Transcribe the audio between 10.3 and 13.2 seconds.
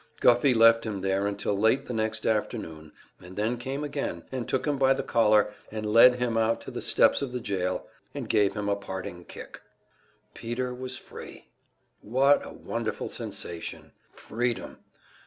Peter was free! What a wonderful